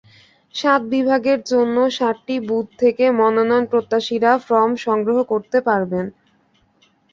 সাত 0.55 0.81
বিভাগের 0.93 1.39
জন্য 1.51 1.75
সাতটি 1.97 2.35
বুথ 2.47 2.65
থেকে 2.79 3.05
মনোনয়নপ্রত্যাশীরা 3.19 4.31
ফরম 4.45 4.71
সংগ্রহ 4.85 5.17
করতে 5.31 5.57
পারবেন। 5.67 6.05